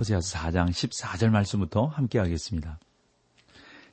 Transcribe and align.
호세아서 0.00 0.38
4장 0.38 0.70
14절 0.70 1.28
말씀부터 1.30 1.86
함께 1.86 2.18
하겠습니다. 2.18 2.78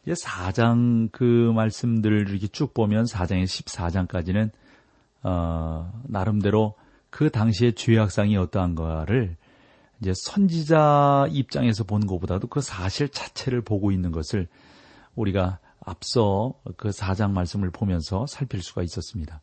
이제 0.04 0.14
4장 0.14 1.12
그 1.12 1.52
말씀들을 1.54 2.30
이렇게 2.30 2.48
쭉 2.48 2.74
보면 2.74 3.04
4장에서 3.04 3.66
14장까지는 3.66 4.52
어, 5.24 6.02
나름대로 6.06 6.76
그 7.10 7.30
당시의 7.30 7.74
죄악상이 7.74 8.38
어떠한가를 8.38 9.36
이제 10.02 10.14
선지자 10.16 11.28
입장에서 11.32 11.84
본 11.84 12.08
것보다도 12.08 12.48
그 12.48 12.62
사실 12.62 13.10
자체를 13.10 13.62
보고 13.62 13.92
있는 13.92 14.12
것을 14.12 14.48
우리가 15.16 15.60
앞서 15.82 16.54
그 16.78 16.90
4장 16.90 17.32
말씀을 17.32 17.72
보면서 17.72 18.26
살필 18.28 18.62
수가 18.62 18.84
있었습니다. 18.84 19.42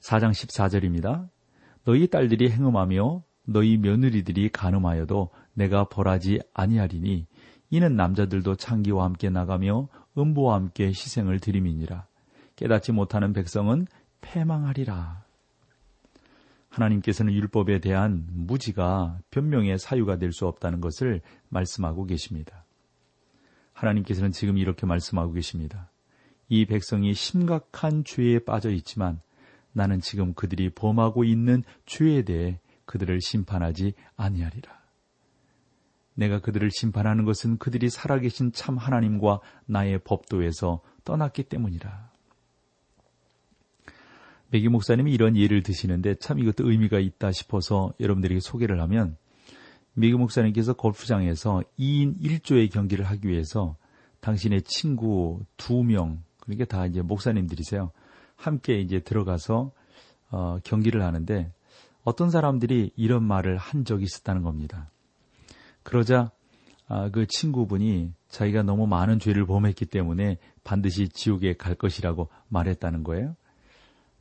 4장 0.00 0.30
14절입니다. 0.30 1.28
너희 1.84 2.08
딸들이 2.08 2.50
행음하며 2.50 3.22
너희 3.50 3.78
며느리들이 3.78 4.50
간음하여도 4.50 5.30
내가 5.54 5.84
벌하지 5.84 6.40
아니하리니 6.52 7.26
이는 7.70 7.96
남자들도 7.96 8.56
창기와 8.56 9.04
함께 9.04 9.30
나가며 9.30 9.88
음부와 10.18 10.54
함께 10.54 10.88
희생을 10.88 11.40
드림이니라. 11.40 12.06
깨닫지 12.56 12.92
못하는 12.92 13.32
백성은 13.32 13.86
패망하리라. 14.20 15.24
하나님께서는 16.68 17.32
율법에 17.32 17.78
대한 17.80 18.26
무지가 18.30 19.18
변명의 19.30 19.78
사유가 19.78 20.18
될 20.18 20.32
수 20.32 20.46
없다는 20.46 20.82
것을 20.82 21.22
말씀하고 21.48 22.04
계십니다. 22.04 22.66
하나님께서는 23.72 24.30
지금 24.32 24.58
이렇게 24.58 24.84
말씀하고 24.84 25.32
계십니다. 25.32 25.90
이 26.50 26.66
백성이 26.66 27.14
심각한 27.14 28.04
죄에 28.04 28.40
빠져 28.40 28.70
있지만 28.70 29.20
나는 29.72 30.00
지금 30.00 30.34
그들이 30.34 30.68
범하고 30.68 31.24
있는 31.24 31.62
죄에 31.86 32.22
대해 32.22 32.60
그들을 32.88 33.20
심판하지 33.20 33.92
아니하리라. 34.16 34.78
내가 36.14 36.40
그들을 36.40 36.68
심판하는 36.70 37.24
것은 37.24 37.58
그들이 37.58 37.90
살아계신 37.90 38.52
참 38.52 38.76
하나님과 38.76 39.40
나의 39.66 40.00
법도에서 40.00 40.80
떠났기 41.04 41.44
때문이라. 41.44 42.10
백기 44.50 44.68
목사님이 44.68 45.12
이런 45.12 45.36
예를 45.36 45.62
드시는데 45.62 46.16
참 46.16 46.38
이것도 46.38 46.68
의미가 46.68 46.98
있다 46.98 47.30
싶어서 47.30 47.92
여러분들에게 48.00 48.40
소개를 48.40 48.80
하면 48.80 49.16
미기 49.92 50.14
목사님께서 50.14 50.72
골프장에서 50.72 51.62
2인 51.78 52.18
1조의 52.20 52.72
경기를 52.72 53.04
하기 53.04 53.28
위해서 53.28 53.76
당신의 54.20 54.62
친구 54.62 55.44
두 55.56 55.84
명, 55.84 56.22
그러니까 56.40 56.64
다 56.64 56.86
이제 56.86 57.02
목사님들이세요. 57.02 57.92
함께 58.34 58.80
이제 58.80 59.00
들어가서 59.00 59.72
어, 60.30 60.58
경기를 60.64 61.02
하는데 61.02 61.52
어떤 62.08 62.30
사람들이 62.30 62.90
이런 62.96 63.22
말을 63.22 63.58
한 63.58 63.84
적이 63.84 64.04
있었다는 64.04 64.42
겁니다. 64.42 64.90
그러자 65.82 66.30
아, 66.86 67.10
그 67.10 67.26
친구분이 67.26 68.14
자기가 68.28 68.62
너무 68.62 68.86
많은 68.86 69.18
죄를 69.18 69.44
범했기 69.44 69.84
때문에 69.84 70.38
반드시 70.64 71.10
지옥에 71.10 71.52
갈 71.52 71.74
것이라고 71.74 72.30
말했다는 72.48 73.04
거예요. 73.04 73.36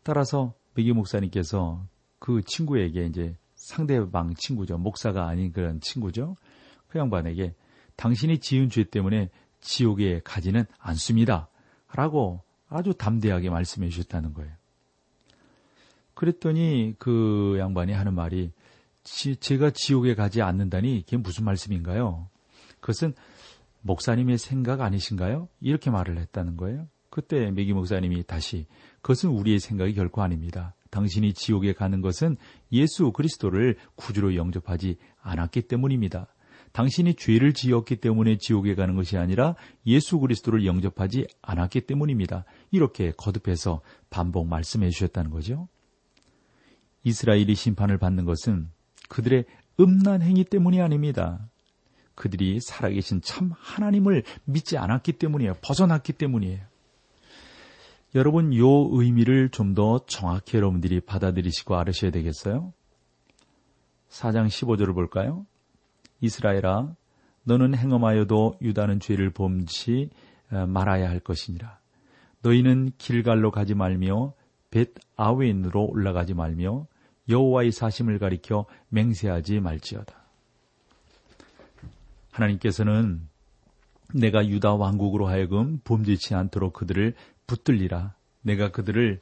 따라서 0.03 0.53
미기 0.75 0.91
목사님께서 0.91 1.85
그 2.19 2.41
친구에게 2.45 3.05
이제 3.05 3.37
상대방 3.55 4.33
친구죠. 4.35 4.77
목사가 4.77 5.29
아닌 5.29 5.53
그런 5.53 5.79
친구죠. 5.79 6.35
그 6.89 6.99
양반에게 6.99 7.55
당신이 7.95 8.39
지은 8.39 8.69
죄 8.69 8.83
때문에 8.83 9.29
지옥에 9.61 10.19
가지는 10.25 10.65
않습니다. 10.77 11.47
라고 11.93 12.41
아주 12.67 12.93
담대하게 12.93 13.49
말씀해 13.49 13.87
주셨다는 13.87 14.33
거예요. 14.33 14.56
그랬더니 16.17 16.95
그 16.97 17.57
양반이 17.59 17.94
하는 17.94 18.16
말이 18.16 18.51
지, 19.03 19.35
제가 19.35 19.69
지옥에 19.69 20.16
가지 20.16 20.41
않는다니 20.41 21.03
그게 21.05 21.17
무슨 21.17 21.45
말씀인가요? 21.45 22.28
그것은 22.79 23.13
목사님의 23.81 24.39
생각 24.39 24.81
아니신가요? 24.81 25.47
이렇게 25.61 25.91
말을 25.91 26.17
했다는 26.17 26.57
거예요. 26.57 26.88
그때 27.11 27.51
메기 27.51 27.72
목사님이 27.72 28.23
다시 28.23 28.66
그것은 29.01 29.29
우리의 29.29 29.59
생각이 29.59 29.94
결코 29.94 30.23
아닙니다. 30.23 30.75
당신이 30.89 31.33
지옥에 31.33 31.73
가는 31.73 32.01
것은 32.01 32.35
예수 32.72 33.11
그리스도를 33.11 33.77
구주로 33.95 34.35
영접하지 34.35 34.97
않았기 35.22 35.63
때문입니다. 35.63 36.33
당신이 36.72 37.13
죄를 37.13 37.53
지었기 37.53 37.97
때문에 37.97 38.38
지옥에 38.39 38.73
가는 38.73 38.95
것이 38.95 39.17
아니라 39.17 39.56
예수 39.85 40.19
그리스도를 40.19 40.66
영접하지 40.66 41.27
않았기 41.44 41.81
때문입니다. 41.81 42.44
이렇게 42.72 43.13
거듭해서 43.16 43.81
반복 44.09 44.47
말씀해 44.47 44.89
주셨다는 44.89 45.29
거죠. 45.29 45.67
이스라엘이 47.07 47.56
심판을 47.56 47.97
받는 47.97 48.25
것은 48.25 48.69
그들의 49.07 49.45
음란 49.79 50.22
행위 50.22 50.44
때문이 50.44 50.81
아닙니다. 50.81 51.47
그들이 52.16 52.59
살아계신 52.59 53.22
참 53.22 53.51
하나님을 53.57 54.23
믿지 54.44 54.78
않았기 54.78 55.13
때문이에요. 55.13 55.53
벗어났기 55.62 56.13
때문이에요. 56.13 56.59
여러분, 58.16 58.53
요 58.56 58.90
의미를 58.91 59.50
좀 59.50 59.73
더 59.73 60.00
정확히 60.07 60.57
여러분들이 60.57 61.00
받아들이시고 61.00 61.78
알으셔야 61.78 62.12
되겠어요? 62.12 62.73
4장 64.09 64.47
15절을 64.47 64.94
볼까요? 64.94 65.45
이스라엘아 66.19 66.94
너는 67.44 67.75
행엄하여도 67.75 68.57
유다는 68.62 69.00
죄를 69.00 69.29
범치 69.29 70.09
어, 70.51 70.66
말아야 70.66 71.09
할 71.09 71.19
것이니라. 71.19 71.79
너희는 72.41 72.91
길갈로 72.97 73.51
가지 73.51 73.75
말며 73.75 74.34
벳 74.72 74.94
아웬으로 75.16 75.85
올라가지 75.85 76.34
말며 76.34 76.88
여호와의 77.29 77.71
사심을 77.71 78.19
가리켜 78.19 78.65
맹세하지 78.89 79.59
말지어다. 79.59 80.15
하나님께서는 82.31 83.27
내가 84.13 84.47
유다 84.47 84.75
왕국으로 84.75 85.27
하여금 85.27 85.79
범죄치 85.83 86.35
않도록 86.35 86.73
그들을 86.73 87.13
붙들리라. 87.47 88.15
내가 88.41 88.71
그들을 88.71 89.21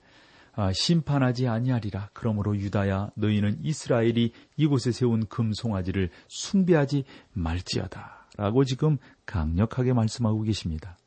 아, 0.57 0.71
심판하지 0.71 1.47
아니하리라. 1.47 2.09
그러므로 2.13 2.55
유다야 2.55 3.11
너희는 3.15 3.59
이스라엘이 3.61 4.31
이곳에 4.55 4.91
세운 4.91 5.25
금송아지를 5.25 6.11
숭배하지 6.29 7.03
말지어다. 7.33 8.27
라고 8.37 8.63
지금 8.63 8.97
강력하게 9.25 9.93
말씀하고 9.93 10.41
계십니다. 10.43 10.97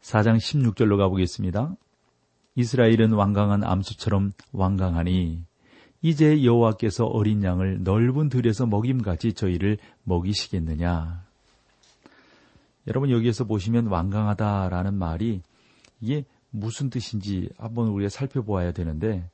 4장 0.00 0.36
16절로 0.38 0.96
가보겠습니다. 0.98 1.76
이스라엘은 2.54 3.12
완강한 3.12 3.64
암수처럼 3.64 4.32
완강하니 4.52 5.44
이제 6.02 6.44
여호와께서 6.44 7.06
어린 7.06 7.42
양을 7.42 7.82
넓은 7.84 8.28
들에서 8.28 8.66
먹임같이 8.66 9.32
저희를 9.32 9.78
먹이시겠느냐. 10.04 11.24
여러분 12.88 13.10
여기에서 13.10 13.44
보시면 13.44 13.86
완강하다라는 13.86 14.94
말이 14.94 15.40
이게 16.00 16.24
무슨 16.50 16.90
뜻인지 16.90 17.48
한번 17.56 17.88
우리가 17.88 18.08
살펴보아야 18.08 18.72
되는데 18.72 19.30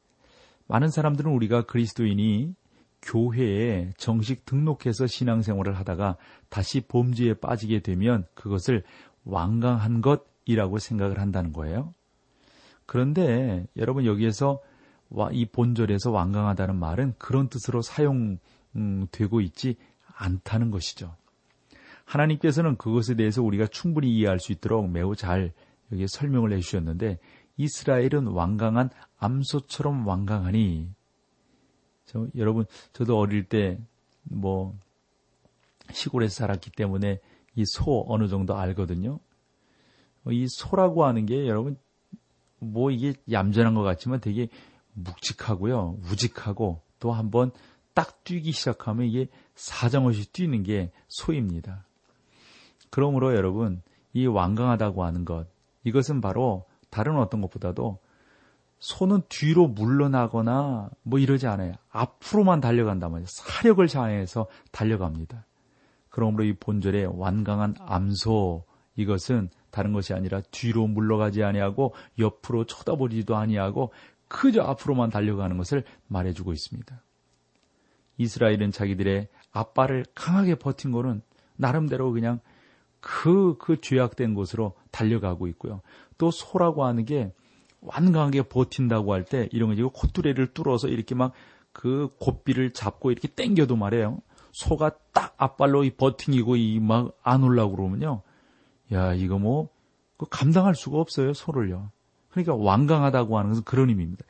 많은 0.68 0.90
사람들은 0.90 1.32
우리가 1.32 1.62
그리스도인이 1.62 2.54
교회에 3.00 3.92
정식 3.96 4.44
등록해서 4.44 5.06
신앙생활을 5.06 5.76
하다가 5.78 6.16
다시 6.50 6.80
범죄에 6.80 7.34
빠지게 7.34 7.80
되면 7.80 8.26
그것을 8.34 8.84
완강한 9.24 10.02
것이라고 10.02 10.78
생각을 10.78 11.18
한다는 11.18 11.52
거예요. 11.52 11.94
그런데 12.88 13.66
여러분 13.76 14.06
여기에서 14.06 14.60
이 15.32 15.44
본절에서 15.44 16.10
완강하다는 16.10 16.74
말은 16.74 17.14
그런 17.18 17.48
뜻으로 17.48 17.82
사용되고 17.82 19.42
있지 19.42 19.76
않다는 20.16 20.70
것이죠. 20.70 21.14
하나님께서는 22.06 22.76
그것에 22.76 23.14
대해서 23.14 23.42
우리가 23.42 23.66
충분히 23.66 24.16
이해할 24.16 24.40
수 24.40 24.52
있도록 24.52 24.88
매우 24.90 25.14
잘 25.14 25.52
여기 25.92 26.06
설명을 26.08 26.52
해주셨는데 26.52 27.18
이스라엘은 27.58 28.28
완강한 28.28 28.88
암소처럼 29.18 30.06
완강하니 30.06 30.88
저, 32.06 32.26
여러분 32.36 32.64
저도 32.94 33.18
어릴 33.18 33.44
때 33.44 33.78
뭐 34.30 34.74
시골에서 35.92 36.34
살았기 36.34 36.70
때문에 36.70 37.20
이 37.56 37.64
소 37.64 38.04
어느 38.08 38.28
정도 38.28 38.56
알거든요. 38.56 39.18
이 40.30 40.46
소라고 40.48 41.04
하는 41.04 41.26
게 41.26 41.46
여러분 41.46 41.76
뭐 42.58 42.90
이게 42.90 43.14
얌전한 43.30 43.74
것 43.74 43.82
같지만 43.82 44.20
되게 44.20 44.48
묵직하고요, 44.94 45.98
우직하고 46.10 46.80
또 46.98 47.12
한번 47.12 47.52
딱 47.94 48.24
뛰기 48.24 48.52
시작하면 48.52 49.06
이게 49.06 49.28
사정없이 49.54 50.32
뛰는 50.32 50.62
게 50.62 50.90
소입니다. 51.08 51.84
그러므로 52.90 53.34
여러분, 53.34 53.82
이 54.12 54.26
완강하다고 54.26 55.04
하는 55.04 55.24
것, 55.24 55.46
이것은 55.84 56.20
바로 56.20 56.64
다른 56.90 57.16
어떤 57.18 57.40
것보다도 57.40 57.98
손은 58.78 59.22
뒤로 59.28 59.66
물러나거나 59.66 60.90
뭐 61.02 61.18
이러지 61.18 61.46
않아요. 61.46 61.74
앞으로만 61.90 62.60
달려간단 62.60 63.10
말이에요. 63.10 63.26
사력을 63.28 63.86
자해해서 63.86 64.46
달려갑니다. 64.70 65.44
그러므로 66.08 66.44
이 66.44 66.52
본절의 66.54 67.18
완강한 67.18 67.74
암소 67.80 68.64
이것은 68.96 69.50
다른 69.78 69.92
것이 69.92 70.12
아니라 70.12 70.40
뒤로 70.50 70.88
물러가지 70.88 71.44
아니하고 71.44 71.94
옆으로 72.18 72.64
쳐다보지도 72.64 73.36
아니하고 73.36 73.92
그저 74.26 74.62
앞으로만 74.62 75.10
달려가는 75.10 75.56
것을 75.56 75.84
말해주고 76.08 76.52
있습니다. 76.52 77.00
이스라엘은 78.18 78.72
자기들의 78.72 79.28
앞발을 79.52 80.04
강하게 80.14 80.56
버틴 80.56 80.90
거는 80.90 81.22
나름대로 81.56 82.10
그냥 82.12 82.40
그, 83.00 83.56
그 83.58 83.80
죄악된 83.80 84.34
곳으로 84.34 84.74
달려가고 84.90 85.46
있고요. 85.48 85.80
또 86.18 86.32
소라고 86.32 86.84
하는 86.84 87.04
게 87.04 87.32
완강하게 87.80 88.42
버틴다고 88.48 89.12
할 89.12 89.24
때 89.24 89.48
이런 89.52 89.68
거 89.70 89.76
지고 89.76 89.90
콧뚜레를 89.90 90.48
뚫어서 90.54 90.88
이렇게 90.88 91.14
막 91.14 91.32
그 91.72 92.08
곱비를 92.18 92.72
잡고 92.72 93.12
이렇게 93.12 93.28
땡겨도 93.28 93.76
말해요. 93.76 94.18
소가 94.50 94.90
딱 95.12 95.34
앞발로 95.36 95.84
이 95.84 95.90
버팅이고 95.90 96.56
이 96.56 96.80
막 96.80 97.16
안 97.22 97.44
올라고 97.44 97.76
그러면요. 97.76 98.22
야, 98.92 99.12
이거 99.14 99.38
뭐, 99.38 99.68
그 100.16 100.26
감당할 100.28 100.74
수가 100.74 100.98
없어요, 100.98 101.32
소를요. 101.32 101.90
그러니까 102.30 102.54
완강하다고 102.54 103.38
하는 103.38 103.50
것은 103.50 103.64
그런 103.64 103.88
의미입니다. 103.88 104.24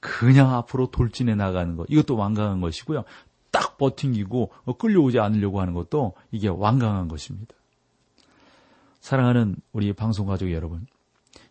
그냥 0.00 0.54
앞으로 0.54 0.90
돌진해 0.90 1.34
나가는 1.34 1.76
것, 1.76 1.86
이것도 1.88 2.16
완강한 2.16 2.60
것이고요. 2.60 3.04
딱 3.50 3.78
버팅기고 3.78 4.52
끌려오지 4.78 5.18
않으려고 5.18 5.60
하는 5.60 5.74
것도 5.74 6.14
이게 6.30 6.48
완강한 6.48 7.08
것입니다. 7.08 7.54
사랑하는 9.00 9.56
우리 9.72 9.92
방송 9.92 10.26
가족 10.26 10.52
여러분, 10.52 10.86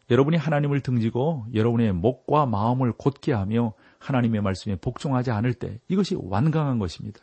여러분이 0.09 0.37
하나님을 0.37 0.81
등지고 0.81 1.45
여러분의 1.53 1.91
목과 1.93 2.45
마음을 2.45 2.93
곧게 2.93 3.33
하며 3.33 3.73
하나님의 3.99 4.41
말씀에 4.41 4.75
복종하지 4.75 5.31
않을 5.31 5.53
때 5.53 5.79
이것이 5.89 6.15
완강한 6.17 6.79
것입니다. 6.79 7.19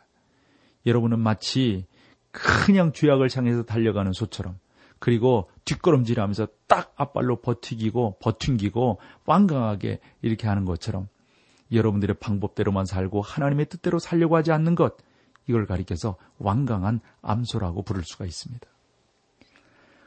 여러분은 0.85 1.19
마치 1.19 1.85
그냥 2.31 2.91
죄악을 2.91 3.29
향해서 3.33 3.63
달려가는 3.63 4.11
소처럼 4.11 4.59
그리고 4.99 5.49
뒷걸음질하면서 5.65 6.47
딱 6.67 6.93
앞발로 6.95 7.41
버티기고 7.41 8.17
버튕기고 8.19 8.99
완강하게 9.25 9.99
이렇게 10.21 10.47
하는 10.47 10.65
것처럼 10.65 11.07
여러분들의 11.71 12.17
방법대로만 12.19 12.85
살고 12.85 13.21
하나님의 13.21 13.67
뜻대로 13.67 13.99
살려고 13.99 14.35
하지 14.35 14.51
않는 14.51 14.75
것 14.75 14.95
이걸 15.47 15.65
가리켜서 15.65 16.15
완강한 16.37 17.01
암소라고 17.21 17.83
부를 17.83 18.03
수가 18.03 18.25
있습니다. 18.25 18.67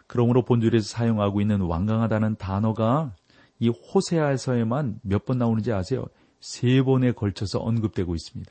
그러므로 0.06 0.42
본절에서 0.44 0.88
사용하고 0.88 1.40
있는 1.40 1.60
완강하다는 1.60 2.36
단어가 2.36 3.14
이 3.58 3.68
호세아에서에만 3.68 5.00
몇 5.02 5.24
번 5.26 5.38
나오는지 5.38 5.72
아세요? 5.72 6.06
세 6.40 6.82
번에 6.82 7.12
걸쳐서 7.12 7.58
언급되고 7.58 8.14
있습니다. 8.14 8.50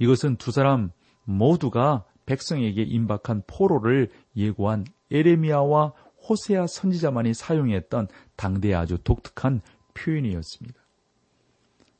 이것은 0.00 0.36
두 0.36 0.50
사람 0.50 0.90
모두가 1.24 2.04
백성에게 2.26 2.82
임박한 2.82 3.42
포로를 3.46 4.10
예고한 4.36 4.86
에레미야와 5.10 5.92
호세아 6.28 6.66
선지자만이 6.66 7.34
사용했던 7.34 8.08
당대의 8.36 8.74
아주 8.74 8.98
독특한 9.02 9.60
표현이었습니다. 9.94 10.80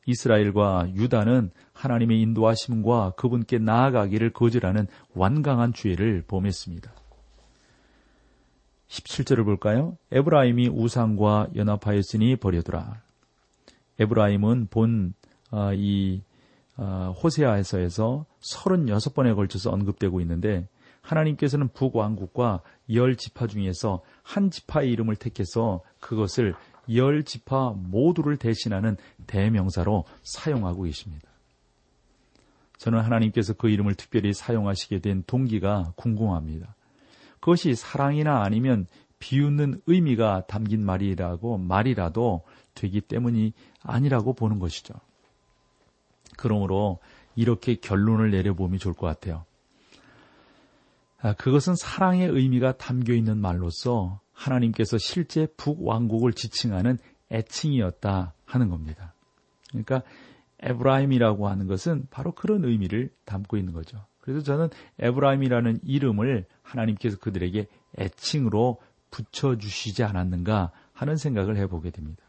이스라엘과 0.07 0.93
유다는 0.95 1.51
하나님의 1.73 2.21
인도하심과 2.21 3.12
그분께 3.17 3.59
나아가기를 3.59 4.33
거절하는 4.33 4.87
완강한 5.15 5.73
죄를 5.73 6.25
범했습니다. 6.27 6.93
17절을 8.89 9.45
볼까요? 9.45 9.97
에브라임이 10.11 10.69
우상과 10.69 11.49
연합하였으니 11.55 12.37
버려두라. 12.37 13.03
에브라임은 14.01 14.69
본이 14.71 15.12
어, 15.53 15.71
어, 16.77 17.15
호세아에서에서 17.23 18.27
36번에 18.41 19.37
걸쳐서 19.37 19.71
언급되고 19.71 20.21
있는데 20.23 20.67
하나님께서는 21.11 21.69
북왕국과 21.69 22.62
열 22.93 23.17
지파 23.17 23.47
중에서 23.47 24.03
한 24.23 24.51
지파의 24.51 24.91
이름을 24.91 25.17
택해서 25.17 25.83
그것을 26.01 26.55
열 26.95 27.25
지파 27.25 27.75
모두를 27.77 28.37
대신하는 28.37 28.97
대명사로 29.27 30.05
사용하고 30.23 30.85
계십니다. 30.85 31.29
저는 32.79 33.01
하나님께서 33.01 33.53
그 33.55 33.69
이름을 33.69 33.95
특별히 33.95 34.33
사용하시게 34.33 35.01
된 35.01 35.23
동기가 35.27 35.93
궁금합니다. 35.97 36.75
그것이 37.41 37.75
사랑이나 37.75 38.43
아니면 38.43 38.87
비웃는 39.19 39.83
의미가 39.87 40.47
담긴 40.47 40.85
말이라고 40.85 41.59
말이라도 41.59 42.43
되기 42.75 43.01
때문이 43.03 43.53
아니라고 43.83 44.33
보는 44.33 44.59
것이죠. 44.59 44.95
그러므로 46.39 47.01
이렇게 47.37 47.75
결론을 47.75 48.31
내려보면 48.31 48.79
좋을 48.79 48.95
것 48.95 49.07
같아요. 49.07 49.45
아, 51.22 51.34
그것은 51.34 51.75
사랑의 51.76 52.28
의미가 52.28 52.78
담겨 52.78 53.12
있는 53.12 53.38
말로서 53.38 54.20
하나님께서 54.32 54.96
실제 54.99 55.46
북왕국을 55.56 56.32
지칭하는 56.32 56.99
애칭이었다 57.31 58.32
하는 58.46 58.69
겁니다. 58.70 59.14
그러니까 59.69 60.02
에브라임이라고 60.61 61.49
하는 61.49 61.67
것은 61.67 62.06
바로 62.11 62.32
그런 62.32 62.64
의미를 62.64 63.11
담고 63.25 63.56
있는 63.56 63.72
거죠. 63.72 63.99
그래서 64.20 64.43
저는 64.43 64.69
에브라임이라는 64.99 65.81
이름을 65.82 66.46
하나님께서 66.62 67.19
그들에게 67.19 67.66
애칭으로 67.99 68.78
붙여주시지 69.11 70.05
않았는가 70.05 70.70
하는 70.93 71.16
생각을 71.16 71.56
해보게 71.56 71.90
됩니다. 71.90 72.23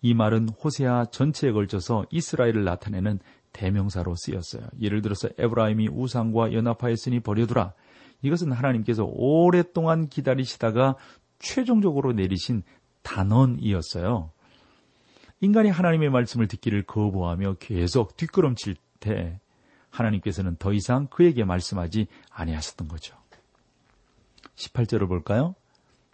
이 0.00 0.14
말은 0.14 0.48
호세아 0.48 1.06
전체에 1.06 1.52
걸쳐서 1.52 2.06
이스라엘을 2.10 2.64
나타내는 2.64 3.20
대명사로 3.52 4.14
쓰였어요. 4.16 4.66
예를 4.80 5.02
들어서 5.02 5.28
에브라임이 5.38 5.88
우상과 5.88 6.52
연합하였으니 6.52 7.20
버려두라. 7.20 7.72
이것은 8.22 8.52
하나님께서 8.52 9.04
오랫동안 9.04 10.08
기다리시다가 10.08 10.96
최종적으로 11.38 12.12
내리신 12.12 12.62
단언이었어요. 13.02 14.30
인간이 15.40 15.70
하나님의 15.70 16.10
말씀을 16.10 16.46
듣기를 16.46 16.84
거부하며 16.84 17.56
계속 17.58 18.16
뒷걸음칠 18.16 18.76
때 19.00 19.40
하나님께서는 19.90 20.56
더 20.56 20.72
이상 20.72 21.08
그에게 21.08 21.44
말씀하지 21.44 22.06
아니하셨던 22.30 22.88
거죠. 22.88 23.16
18절을 24.54 25.08
볼까요? 25.08 25.54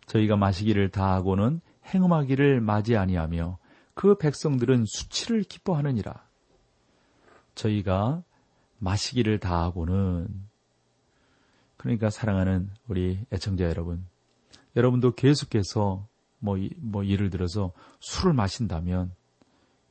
저희가 0.07 0.37
마시기를 0.37 0.89
다하고는 0.91 1.61
행음하기를 1.87 2.61
맞이 2.61 2.97
아니하며 2.97 3.59
그 3.95 4.17
백성들은 4.17 4.85
수치를 4.87 5.43
기뻐하느니라. 5.43 6.27
저희가 7.55 8.23
마시기를 8.79 9.39
다하고는 9.39 10.29
그러니까 11.79 12.11
사랑하는 12.11 12.69
우리 12.89 13.19
애청자 13.33 13.65
여러분, 13.65 14.05
여러분도 14.77 15.15
계속해서 15.15 16.07
뭐, 16.39 16.59
뭐 16.77 17.07
예를 17.07 17.31
들어서 17.31 17.73
술을 18.01 18.35
마신다면 18.35 19.13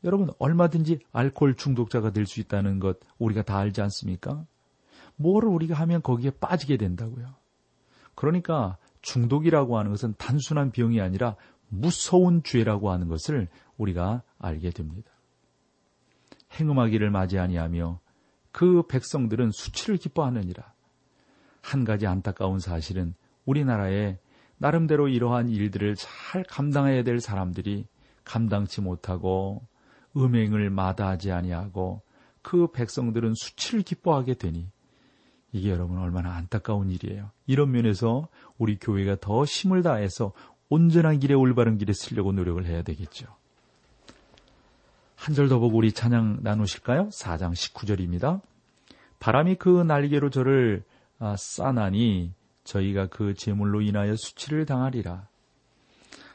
여러분 0.03 0.29
얼마든지 0.37 0.99
알코올 1.11 1.55
중독자가 1.55 2.11
될 2.11 2.25
수 2.27 2.39
있다는 2.39 2.79
것 2.79 2.99
우리가 3.17 3.41
다 3.41 3.57
알지 3.57 3.81
않습니까? 3.81 4.45
뭐를 5.15 5.49
우리가 5.49 5.75
하면 5.75 6.01
거기에 6.01 6.29
빠지게 6.29 6.77
된다고요. 6.77 7.33
그러니까 8.15 8.77
중독이라고 9.01 9.77
하는 9.77 9.91
것은 9.91 10.13
단순한 10.17 10.71
병이 10.71 11.01
아니라 11.01 11.35
무서운 11.69 12.43
죄라고 12.43 12.91
하는 12.91 13.07
것을 13.07 13.47
우리가 13.77 14.23
알게 14.39 14.69
됩니다. 14.69 15.11
행음하기를 16.53 17.09
맞이 17.09 17.39
아니하며 17.39 17.99
그 18.51 18.83
백성들은 18.87 19.51
수치를 19.51 19.97
기뻐하느니라. 19.97 20.73
한 21.67 21.83
가지 21.83 22.07
안타까운 22.07 22.59
사실은 22.59 23.13
우리나라에 23.45 24.17
나름대로 24.57 25.09
이러한 25.09 25.49
일들을 25.49 25.95
잘 25.95 26.43
감당해야 26.43 27.03
될 27.03 27.19
사람들이 27.19 27.85
감당치 28.23 28.79
못하고 28.79 29.67
음행을 30.15 30.69
마다하지 30.69 31.33
아니하고 31.33 32.01
그 32.41 32.71
백성들은 32.71 33.33
수치를 33.35 33.81
기뻐하게 33.81 34.35
되니 34.35 34.69
이게 35.51 35.69
여러분 35.69 35.97
얼마나 35.97 36.35
안타까운 36.35 36.89
일이에요. 36.89 37.31
이런 37.47 37.71
면에서 37.71 38.29
우리 38.57 38.79
교회가 38.79 39.17
더 39.19 39.43
힘을 39.43 39.83
다해서 39.83 40.31
온전한 40.69 41.19
길에 41.19 41.33
올바른 41.33 41.77
길에 41.77 41.91
쓰려고 41.93 42.31
노력을 42.31 42.65
해야 42.65 42.81
되겠죠. 42.81 43.27
한 45.17 45.35
절 45.35 45.49
더 45.49 45.59
보고 45.59 45.77
우리 45.77 45.91
찬양 45.91 46.39
나누실까요? 46.43 47.09
4장 47.09 47.51
19절입니다. 47.51 48.39
바람이 49.19 49.55
그 49.55 49.81
날개로 49.83 50.29
저를 50.29 50.83
아, 50.93 50.96
싸나니 51.37 52.33
저희가 52.63 53.07
그 53.07 53.33
제물로 53.33 53.81
인하여 53.81 54.15
수치를 54.15 54.65
당하리라. 54.65 55.27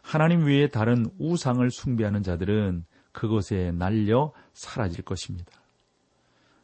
하나님 0.03 0.45
외에 0.45 0.69
다른 0.69 1.07
우상을 1.19 1.71
숭배하는 1.71 2.23
자들은 2.23 2.85
그것에 3.13 3.73
날려 3.73 4.33
사라질 4.53 5.05
것입니다. 5.05 5.53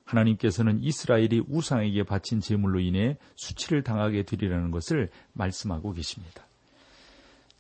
하나님께서는 0.04 0.82
이스라엘이 0.82 1.44
우상에게 1.48 2.02
바친 2.02 2.40
제물로 2.40 2.80
인해 2.80 3.18
수치를 3.36 3.82
당하게 3.82 4.22
되리라는 4.22 4.70
것을 4.70 5.10
말씀하고 5.34 5.92
계십니다. 5.92 6.46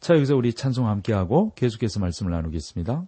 자, 0.00 0.14
여기서 0.14 0.36
우리 0.36 0.54
찬송 0.54 0.86
함께하고 0.88 1.52
계속해서 1.54 2.00
말씀을 2.00 2.32
나누겠습니다. 2.32 3.06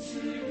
Jesus. 0.00 0.49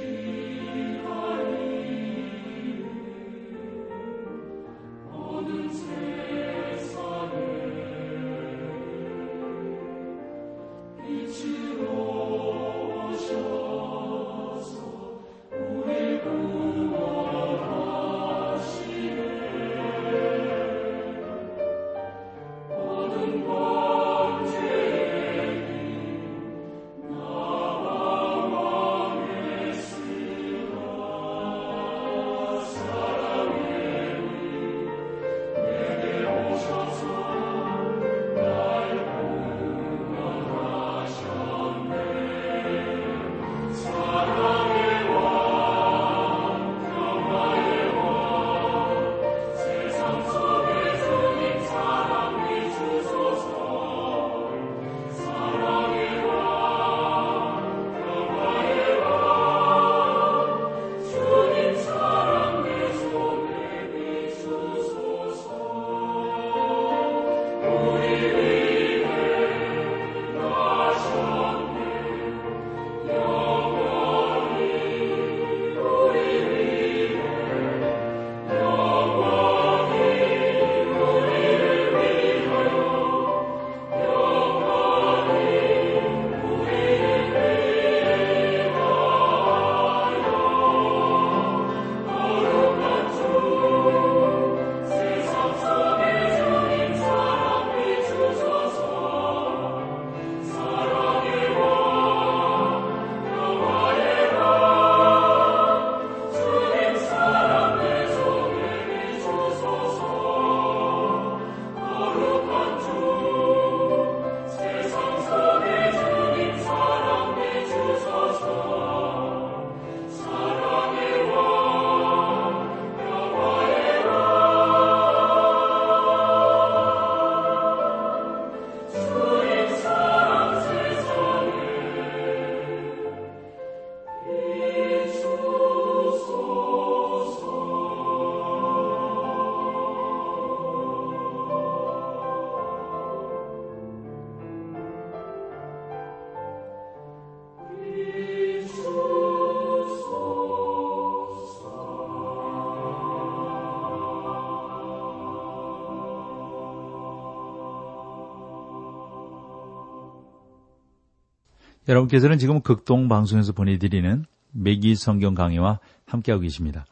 여러분께서는 161.89 162.37
지금 162.37 162.61
극동 162.61 163.07
방송에서 163.07 163.51
보내드리는 163.51 164.23
매기 164.51 164.95
성경 164.95 165.33
강의와 165.33 165.79
함께하고 166.05 166.43
계십니다. 166.43 166.85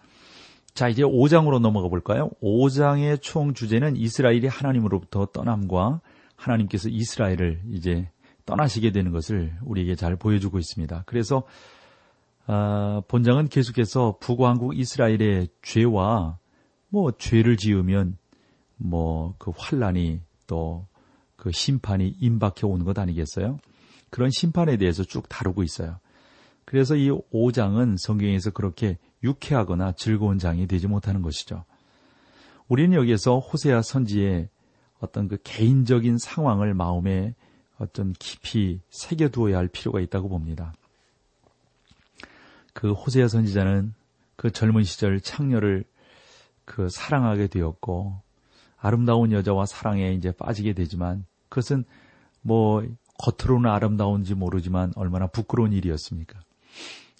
자, 0.73 0.89
이제 0.89 1.03
5장으로 1.03 1.59
넘어가 1.59 1.87
볼까요? 1.87 2.29
5장의 2.41 3.21
총 3.21 3.53
주제는 3.53 3.95
이스라엘이 3.95 4.47
하나님으로부터 4.47 5.27
떠남과 5.27 6.01
하나님께서 6.35 6.89
이스라엘을 6.89 7.61
이제 7.71 8.09
떠나시게 8.45 8.91
되는 8.91 9.11
것을 9.11 9.53
우리에게 9.63 9.95
잘 9.95 10.15
보여주고 10.15 10.57
있습니다. 10.57 11.03
그래서 11.05 11.43
아, 12.47 13.01
본장은 13.07 13.49
계속해서 13.49 14.17
북왕국 14.19 14.77
이스라엘의 14.77 15.49
죄와 15.61 16.37
뭐 16.89 17.11
죄를 17.11 17.57
지으면 17.57 18.17
뭐 18.77 19.35
그 19.37 19.51
환란이 19.55 20.21
또 20.47 20.87
그 21.37 21.51
심판이 21.51 22.15
임박해 22.19 22.63
오는 22.63 22.83
것 22.83 22.97
아니겠어요? 22.99 23.59
그런 24.09 24.29
심판에 24.29 24.77
대해서 24.77 25.03
쭉 25.03 25.27
다루고 25.29 25.63
있어요. 25.63 25.99
그래서 26.65 26.95
이 26.95 27.09
5장은 27.09 27.97
성경에서 27.97 28.51
그렇게 28.51 28.97
유쾌하거나 29.23 29.93
즐거운 29.93 30.37
장이 30.37 30.67
되지 30.67 30.87
못하는 30.87 31.21
것이죠. 31.21 31.65
우리는 32.67 32.95
여기에서 32.97 33.39
호세아 33.39 33.81
선지의 33.81 34.49
어떤 34.99 35.27
그 35.27 35.37
개인적인 35.43 36.17
상황을 36.17 36.73
마음에 36.73 37.33
어떤 37.77 38.13
깊이 38.13 38.81
새겨두어야 38.89 39.57
할 39.57 39.67
필요가 39.67 39.99
있다고 39.99 40.29
봅니다. 40.29 40.73
그 42.73 42.91
호세아 42.91 43.27
선지자는 43.27 43.93
그 44.35 44.51
젊은 44.51 44.83
시절 44.83 45.19
창녀를 45.21 45.83
그 46.65 46.89
사랑하게 46.89 47.47
되었고 47.47 48.21
아름다운 48.77 49.31
여자와 49.31 49.65
사랑에 49.65 50.13
이제 50.13 50.31
빠지게 50.31 50.73
되지만 50.73 51.25
그것은 51.49 51.85
뭐 52.41 52.83
겉으로는 53.17 53.69
아름다운지 53.69 54.35
모르지만 54.35 54.93
얼마나 54.95 55.27
부끄러운 55.27 55.73
일이었습니까? 55.73 56.39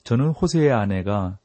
저는 0.04 0.30
호세의 0.30 0.72
아내가 0.72 1.38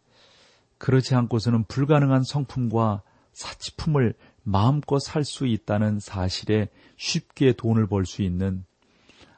그렇지 0.78 1.14
않고서는 1.14 1.64
불가능한 1.64 2.22
성품과 2.22 3.02
사치품을 3.32 4.14
마음껏 4.42 4.98
살 4.98 5.24
수 5.24 5.46
있다는 5.46 6.00
사실에 6.00 6.68
쉽게 6.96 7.52
돈을 7.52 7.86
벌 7.86 8.04
수 8.04 8.22
있는 8.22 8.64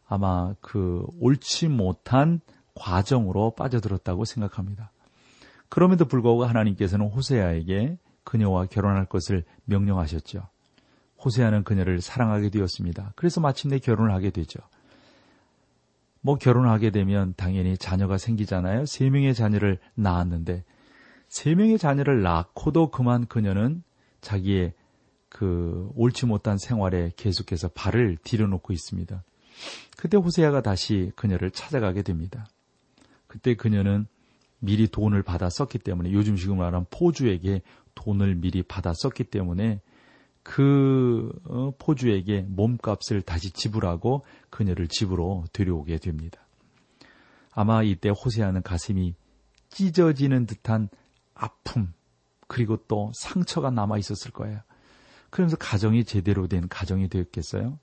아마 0.06 0.54
그 0.60 1.06
옳지 1.20 1.68
못한 1.68 2.40
과정으로 2.74 3.54
빠져들었다고 3.54 4.24
생각합니다. 4.24 4.90
그럼에도 5.68 6.04
불구하고 6.06 6.44
하나님께서는 6.44 7.06
호세아에게 7.08 7.98
그녀와 8.24 8.66
결혼할 8.66 9.06
것을 9.06 9.44
명령하셨죠. 9.64 10.48
호세아는 11.24 11.64
그녀를 11.64 12.00
사랑하게 12.00 12.50
되었습니다. 12.50 13.12
그래서 13.16 13.40
마침내 13.40 13.78
결혼을 13.78 14.12
하게 14.12 14.30
되죠. 14.30 14.60
뭐 16.24 16.36
결혼하게 16.36 16.88
되면 16.88 17.34
당연히 17.36 17.76
자녀가 17.76 18.16
생기잖아요. 18.16 18.86
세 18.86 19.10
명의 19.10 19.34
자녀를 19.34 19.78
낳았는데 19.94 20.64
세 21.28 21.54
명의 21.54 21.76
자녀를 21.76 22.22
낳고도 22.22 22.90
그만 22.90 23.26
그녀는 23.26 23.82
자기의 24.22 24.72
그 25.28 25.90
옳지 25.94 26.24
못한 26.24 26.56
생활에 26.56 27.10
계속해서 27.16 27.68
발을 27.74 28.16
들여놓고 28.24 28.72
있습니다. 28.72 29.22
그때 29.98 30.16
호세아가 30.16 30.62
다시 30.62 31.12
그녀를 31.14 31.50
찾아가게 31.50 32.00
됩니다. 32.00 32.46
그때 33.26 33.54
그녀는 33.54 34.06
미리 34.60 34.88
돈을 34.88 35.22
받아 35.22 35.50
썼기 35.50 35.80
때문에 35.80 36.10
요즘 36.12 36.38
식으로 36.38 36.56
말하면 36.56 36.86
포주에게 36.90 37.60
돈을 37.94 38.36
미리 38.36 38.62
받아 38.62 38.94
썼기 38.94 39.24
때문에 39.24 39.82
그 40.44 41.32
어, 41.46 41.72
포주에게 41.78 42.42
몸값을 42.42 43.22
다시 43.22 43.50
지불하고 43.50 44.24
그녀를 44.50 44.86
집으로 44.86 45.44
데려오게 45.52 45.96
됩니다. 45.96 46.38
아마 47.52 47.82
이때 47.82 48.10
호세아는 48.10 48.62
가슴이 48.62 49.14
찢어지는 49.70 50.46
듯한 50.46 50.90
아픔 51.34 51.92
그리고 52.46 52.76
또 52.86 53.10
상처가 53.14 53.70
남아 53.70 53.98
있었을 53.98 54.30
거예요. 54.30 54.60
그러면서 55.30 55.56
가정이 55.56 56.04
제대로 56.04 56.46
된 56.46 56.68
가정이 56.68 57.08
되었겠어요? 57.08 57.78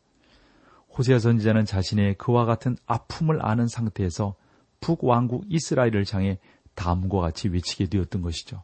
호세아 0.97 1.19
선지자는 1.19 1.65
자신의 1.65 2.15
그와 2.15 2.45
같은 2.45 2.77
아픔을 2.85 3.43
아는 3.43 3.67
상태에서 3.67 4.35
북왕국 4.81 5.45
이스라엘을 5.49 6.05
향해 6.11 6.39
다음과 6.75 7.19
같이 7.19 7.49
외치게 7.49 7.87
되었던 7.87 8.21
것이죠. 8.21 8.63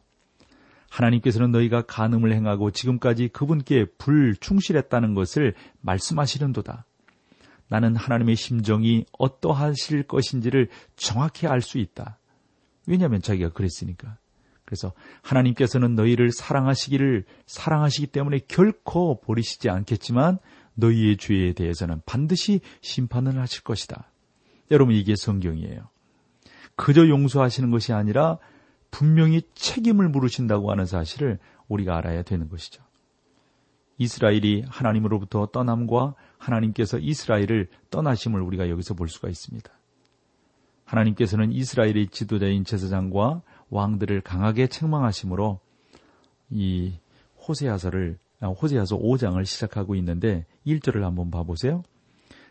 하나님께서는 0.88 1.50
너희가 1.52 1.82
간음을 1.82 2.32
행하고 2.32 2.70
지금까지 2.70 3.28
그분께 3.28 3.86
불충실했다는 3.98 5.14
것을 5.14 5.54
말씀하시는도다. 5.80 6.84
나는 7.68 7.96
하나님의 7.96 8.36
심정이 8.36 9.04
어떠하실 9.18 10.04
것인지를 10.04 10.68
정확히 10.96 11.46
알 11.46 11.60
수 11.60 11.78
있다. 11.78 12.18
왜냐하면 12.86 13.20
자기가 13.20 13.50
그랬으니까. 13.50 14.16
그래서 14.64 14.92
하나님께서는 15.22 15.94
너희를 15.94 16.30
사랑하시기를 16.32 17.24
사랑하시기 17.46 18.08
때문에 18.08 18.40
결코 18.48 19.20
버리시지 19.20 19.70
않겠지만 19.70 20.38
너희의 20.74 21.16
죄에 21.16 21.52
대해서는 21.52 22.02
반드시 22.06 22.60
심판을 22.80 23.38
하실 23.38 23.62
것이다. 23.62 24.10
여러분 24.70 24.94
이게 24.94 25.16
성경이에요. 25.16 25.88
그저 26.76 27.08
용서하시는 27.08 27.70
것이 27.70 27.92
아니라 27.92 28.38
분명히 28.90 29.42
책임을 29.54 30.08
물으신다고 30.08 30.70
하는 30.70 30.86
사실을 30.86 31.38
우리가 31.68 31.96
알아야 31.96 32.22
되는 32.22 32.48
것이죠. 32.48 32.82
이스라엘이 33.98 34.64
하나님으로부터 34.68 35.46
떠남과 35.46 36.14
하나님께서 36.38 36.98
이스라엘을 36.98 37.68
떠나심을 37.90 38.40
우리가 38.40 38.70
여기서 38.70 38.94
볼 38.94 39.08
수가 39.08 39.28
있습니다. 39.28 39.70
하나님께서는 40.84 41.52
이스라엘의 41.52 42.08
지도자인 42.08 42.64
제사장과 42.64 43.42
왕들을 43.70 44.20
강하게 44.22 44.68
책망하심으로 44.68 45.60
이 46.50 46.94
호세아서를 47.46 48.18
호세아서 48.40 48.96
5장을 48.98 49.44
시작하고 49.44 49.94
있는데 49.96 50.46
1절을 50.66 51.00
한번 51.02 51.30
봐보세요. 51.30 51.82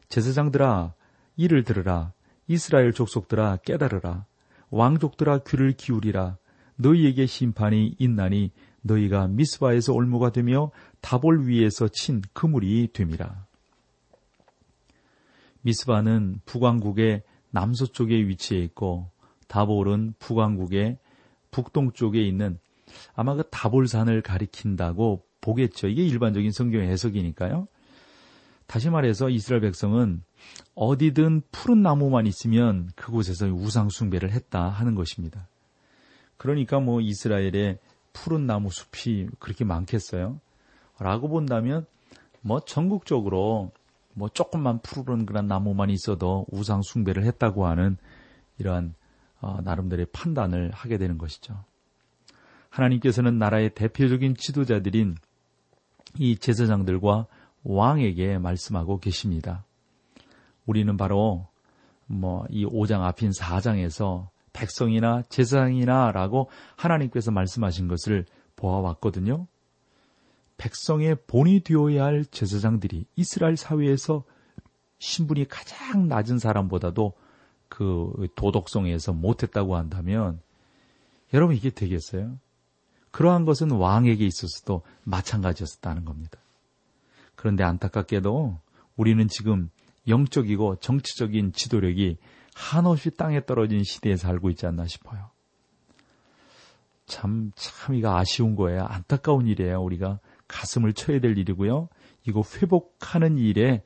제사장들아 0.10 0.94
이를 1.38 1.64
들으라 1.64 2.14
이스라엘 2.48 2.94
족속들아 2.94 3.58
깨달으라 3.66 4.26
왕족들아 4.70 5.40
귀를 5.40 5.74
기울이라 5.74 6.38
너희에게 6.76 7.26
심판이 7.26 7.96
있나니 7.98 8.52
너희가 8.82 9.28
미스바에서 9.28 9.94
올무가 9.94 10.32
되며 10.32 10.72
다볼 11.02 11.48
위에서 11.48 11.88
친 11.90 12.22
그물이 12.34 12.90
됨이라. 12.94 13.46
미스바는 15.62 16.42
북왕국의 16.46 17.24
남서쪽에 17.52 18.16
위치해 18.16 18.62
있고 18.62 19.10
다볼은 19.48 20.14
북왕국의 20.20 20.98
북동쪽에 21.52 22.22
있는 22.22 22.60
아마 23.16 23.36
그 23.36 23.44
다볼산을 23.50 24.22
가리킨다고 24.22 25.24
보겠죠. 25.42 25.88
이게 25.88 26.06
일반적인 26.06 26.52
성경의 26.52 26.88
해석이니까요. 26.90 27.68
다시 28.68 28.90
말해서 28.90 29.30
이스라엘 29.30 29.62
백성은 29.62 30.24
어디든 30.76 31.44
푸른 31.52 31.82
나무만 31.82 32.28
있으면 32.28 32.90
그곳에서 32.96 33.48
우상 33.48 33.90
숭배를 33.90 34.32
했다 34.32 34.68
하는 34.70 34.94
것입니다. 34.94 35.48
그러니까 36.36 36.80
뭐 36.80 37.02
이스라엘에 37.02 37.80
푸른 38.14 38.46
나무 38.46 38.70
숲이 38.70 39.30
그렇게 39.40 39.64
많겠어요? 39.64 40.40
라고 41.00 41.30
본다면 41.30 41.86
뭐 42.42 42.60
전국적으로 42.60 43.72
뭐 44.14 44.30
조금만 44.30 44.80
푸른 44.82 45.26
그런 45.26 45.48
나무만 45.48 45.90
있어도 45.90 46.46
우상 46.52 46.82
숭배를 46.82 47.24
했다고 47.24 47.68
하는 47.68 47.98
이러한 48.58 48.96
어, 49.40 49.62
나름대로의 49.62 50.08
판단을 50.12 50.72
하게 50.72 50.98
되는 50.98 51.18
것이죠. 51.18 51.64
하나님께서는 52.70 53.38
나라의 53.38 53.72
대표적인 53.76 54.36
지도자들인 54.36 55.16
이 56.18 56.38
제사장들과 56.38 57.28
왕에게 57.68 58.38
말씀하고 58.38 59.00
계십니다. 59.00 59.66
우리는 60.66 60.96
바로 60.98 61.48
뭐 62.08 62.46
이 62.50 62.66
5장 62.66 63.02
앞인 63.02 63.32
4장에서 63.32 64.30
백성이나 64.54 65.24
제사장이나라고 65.30 66.50
하나님께서 66.76 67.32
말씀하신 67.32 67.88
것을 67.88 68.26
보아왔거든요. 68.56 69.48
백성의 70.58 71.18
본이 71.28 71.60
되어야 71.60 72.04
할 72.06 72.26
제사장들이 72.26 73.06
이스라엘 73.16 73.56
사회에서 73.56 74.24
신분이 74.98 75.48
가장 75.48 76.08
낮은 76.08 76.40
사람보다도 76.40 77.14
그 77.70 78.28
도덕성에서 78.36 79.14
못했다고 79.14 79.76
한다면 79.76 80.42
여러분 81.34 81.56
이게 81.56 81.70
되겠어요? 81.70 82.40
그러한 83.12 83.46
것은 83.46 83.70
왕에게 83.72 84.26
있어서도 84.26 84.82
마찬가지였다는 85.04 86.06
겁니다. 86.06 86.40
그런데 87.38 87.64
안타깝게도 87.64 88.60
우리는 88.98 89.28
지금 89.30 89.70
영적이고 90.08 90.78
정치적인 90.78 91.54
지도력이 91.54 92.18
한없이 92.54 93.12
땅에 93.12 93.46
떨어진 93.46 93.84
시대에 93.84 94.18
살고 94.18 94.50
있지 94.50 94.66
않나 94.66 94.88
싶어요. 94.88 95.30
참, 97.06 97.52
참, 97.56 97.96
이거 97.96 98.18
아쉬운 98.18 98.56
거예요. 98.56 98.84
안타까운 98.84 99.48
일이에요. 99.48 99.82
우리가 99.82 100.20
가슴을 100.48 100.94
쳐야 100.94 101.20
될 101.20 101.38
일이고요. 101.38 101.88
이거 102.28 102.44
회복하는 102.56 103.38
일에 103.38 103.84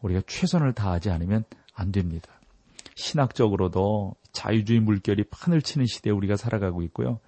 우리가 0.00 0.22
최선을 0.26 0.72
다하지 0.72 1.10
않으면 1.10 1.44
안 1.74 1.92
됩니다. 1.92 2.32
신학적으로도 2.96 4.16
자유주의 4.32 4.80
물결이 4.80 5.24
판을 5.24 5.60
치는 5.62 5.86
시대에 5.86 6.12
우리가 6.12 6.36
살아가고 6.36 6.82
있고요. 6.84 7.20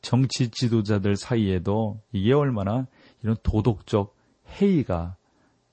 정치 0.00 0.50
지도자들 0.50 1.16
사이에도 1.16 2.00
이게 2.12 2.32
얼마나 2.32 2.86
이런 3.22 3.36
도덕적 3.42 4.15
회의가 4.48 5.16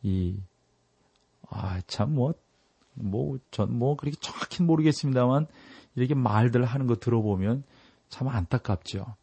이, 0.01 0.37
아, 1.49 1.81
참, 1.87 2.13
뭐, 2.15 2.33
뭐, 2.93 3.37
전 3.51 3.77
뭐, 3.77 3.95
그렇게 3.95 4.17
정확히 4.19 4.63
모르겠습니다만, 4.63 5.47
이렇게 5.95 6.13
말들 6.15 6.65
하는 6.65 6.87
거 6.87 6.95
들어보면 6.95 7.63
참 8.09 8.27
안타깝죠. 8.27 9.15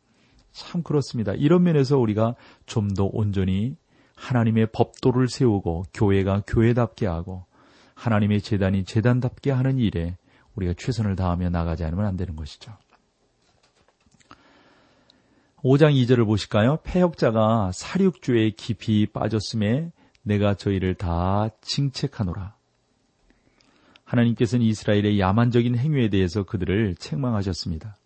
참 0.52 0.82
그렇습니다. 0.82 1.32
이런 1.34 1.62
면에서 1.62 1.98
우리가 1.98 2.34
좀 2.66 2.88
더 2.94 3.04
온전히 3.04 3.76
하나님의 4.16 4.68
법도를 4.72 5.28
세우고 5.28 5.84
교회가 5.94 6.42
교회답게 6.46 7.06
하고 7.06 7.46
하나님의 7.94 8.42
재단이 8.42 8.84
재단답게 8.84 9.50
하는 9.50 9.78
일에 9.78 10.16
우리가 10.56 10.74
최선을 10.76 11.16
다하며 11.16 11.50
나가지 11.50 11.84
않으면 11.84 12.04
안 12.06 12.16
되는 12.16 12.36
것이죠. 12.36 12.72
5장 15.62 15.92
2절을 15.94 16.24
보실까요? 16.24 16.78
폐역자가 16.84 17.72
사륙주에 17.72 18.50
깊이 18.50 19.06
빠졌음에 19.06 19.92
내가 20.22 20.54
저희를 20.54 20.94
다 20.94 21.50
징책하노라. 21.60 22.54
하나님께서는 24.04 24.64
이스라엘의 24.64 25.20
야만적인 25.20 25.76
행위에 25.76 26.08
대해서 26.08 26.44
그들을 26.44 26.94
책망하셨습니다. 26.96 27.96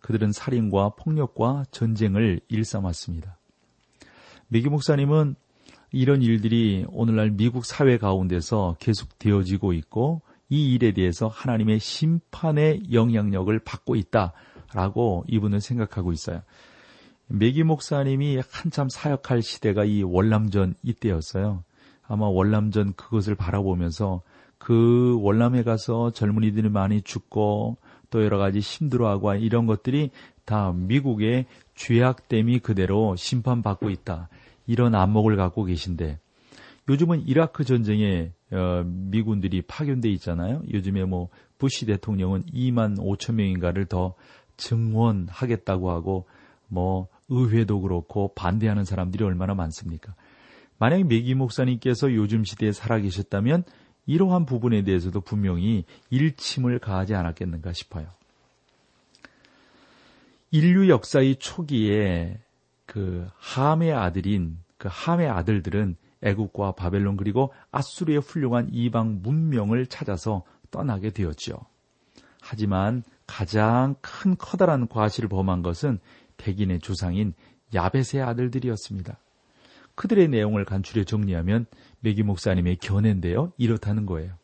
그들은 0.00 0.32
살인과 0.32 0.90
폭력과 0.96 1.64
전쟁을 1.70 2.40
일삼았습니다. 2.48 3.36
미기 4.48 4.68
목사님은 4.70 5.36
이런 5.92 6.22
일들이 6.22 6.86
오늘날 6.88 7.30
미국 7.30 7.66
사회 7.66 7.98
가운데서 7.98 8.76
계속 8.78 9.18
되어지고 9.18 9.74
있고 9.74 10.22
이 10.48 10.72
일에 10.72 10.92
대해서 10.92 11.28
하나님의 11.28 11.78
심판의 11.78 12.92
영향력을 12.92 13.58
받고 13.60 13.96
있다라고 13.96 15.24
이분은 15.28 15.60
생각하고 15.60 16.12
있어요. 16.12 16.42
메기 17.28 17.64
목사님이 17.64 18.40
한참 18.50 18.88
사역할 18.88 19.42
시대가 19.42 19.84
이 19.84 20.02
월남전 20.02 20.74
이때였어요. 20.82 21.64
아마 22.06 22.26
월남전 22.26 22.94
그것을 22.94 23.34
바라보면서 23.34 24.22
그 24.58 25.18
월남에 25.20 25.64
가서 25.64 26.12
젊은이들이 26.12 26.68
많이 26.68 27.02
죽고 27.02 27.78
또 28.10 28.24
여러 28.24 28.38
가지 28.38 28.60
힘들어하고 28.60 29.34
이런 29.34 29.66
것들이 29.66 30.10
다 30.44 30.72
미국의 30.72 31.46
죄악됨이 31.74 32.60
그대로 32.60 33.16
심판받고 33.16 33.90
있다. 33.90 34.28
이런 34.66 34.94
안목을 34.94 35.36
갖고 35.36 35.64
계신데 35.64 36.18
요즘은 36.88 37.26
이라크 37.26 37.64
전쟁에 37.64 38.30
어, 38.52 38.84
미군들이 38.86 39.62
파견돼 39.62 40.08
있잖아요. 40.10 40.62
요즘에 40.72 41.04
뭐 41.04 41.28
부시 41.58 41.86
대통령은 41.86 42.44
2만 42.46 42.96
5천 42.98 43.34
명인가를 43.34 43.86
더 43.86 44.14
증원하겠다고 44.56 45.90
하고 45.90 46.26
뭐 46.68 47.08
의회도 47.28 47.80
그렇고 47.80 48.32
반대하는 48.34 48.84
사람들이 48.84 49.24
얼마나 49.24 49.54
많습니까? 49.54 50.14
만약 50.78 51.04
메기 51.06 51.34
목사님께서 51.34 52.14
요즘 52.14 52.44
시대에 52.44 52.72
살아계셨다면 52.72 53.64
이러한 54.06 54.46
부분에 54.46 54.84
대해서도 54.84 55.20
분명히 55.20 55.84
일침을 56.10 56.78
가하지 56.78 57.14
않았겠는가 57.14 57.72
싶어요. 57.72 58.08
인류 60.50 60.88
역사의 60.88 61.36
초기에 61.36 62.38
그 62.86 63.28
함의 63.36 63.92
아들인 63.92 64.58
그 64.78 64.88
함의 64.90 65.28
아들들은 65.28 65.96
애국과 66.22 66.72
바벨론 66.72 67.16
그리고 67.16 67.52
아수르의 67.72 68.20
훌륭한 68.20 68.68
이방 68.72 69.20
문명을 69.22 69.86
찾아서 69.86 70.44
떠나게 70.70 71.10
되었지요. 71.10 71.56
하지만 72.40 73.02
가장 73.26 73.96
큰 74.00 74.36
커다란 74.36 74.88
과실을 74.88 75.28
범한 75.28 75.62
것은 75.62 75.98
백인의 76.36 76.80
조상인 76.80 77.34
야벳의 77.74 78.22
아들들이었습니다. 78.22 79.18
그들의 79.94 80.28
내용을 80.28 80.64
간추려 80.64 81.04
정리하면 81.04 81.66
메기 82.00 82.22
목사님의 82.22 82.76
견해인데요. 82.76 83.52
이렇다는 83.56 84.06
거예요. 84.06 84.34